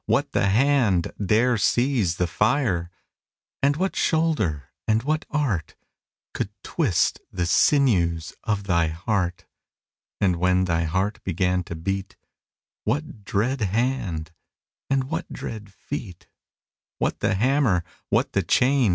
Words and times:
What 0.07 0.31
the 0.31 0.47
hand 0.47 1.11
dare 1.23 1.57
sieze 1.59 2.15
the 2.17 2.25
fire? 2.25 2.89
And 3.61 3.75
what 3.75 3.95
shoulder, 3.95 4.71
& 4.87 5.03
what 5.03 5.25
art, 5.29 5.75
Could 6.33 6.49
twist 6.63 7.19
the 7.31 7.45
sinews 7.45 8.33
of 8.43 8.63
thy 8.63 8.87
heart? 8.87 9.45
And 10.19 10.37
when 10.37 10.65
thy 10.65 10.85
heart 10.85 11.23
began 11.23 11.63
to 11.65 11.75
beat, 11.75 12.15
What 12.83 13.25
dread 13.25 13.61
hand? 13.61 14.31
& 14.69 14.89
what 14.89 15.31
dread 15.31 15.71
feet? 15.71 16.25
What 16.97 17.19
the 17.19 17.35
hammer? 17.35 17.83
what 18.09 18.31
the 18.33 18.41
chain? 18.41 18.89